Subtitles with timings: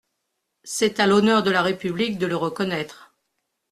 [0.63, 3.13] C’est à l’honneur de la République de le reconnaître.